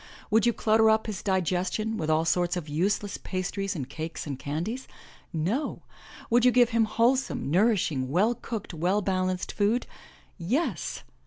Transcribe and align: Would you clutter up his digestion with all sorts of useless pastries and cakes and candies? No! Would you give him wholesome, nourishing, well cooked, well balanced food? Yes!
Would 0.31 0.47
you 0.47 0.51
clutter 0.53 0.89
up 0.89 1.05
his 1.05 1.21
digestion 1.21 1.95
with 1.95 2.09
all 2.09 2.25
sorts 2.25 2.57
of 2.57 2.67
useless 2.67 3.17
pastries 3.21 3.75
and 3.75 3.87
cakes 3.87 4.25
and 4.25 4.39
candies? 4.39 4.87
No! 5.31 5.83
Would 6.31 6.43
you 6.43 6.49
give 6.51 6.69
him 6.69 6.85
wholesome, 6.85 7.51
nourishing, 7.51 8.09
well 8.09 8.33
cooked, 8.33 8.73
well 8.73 9.03
balanced 9.03 9.51
food? 9.51 9.85
Yes! 10.39 11.03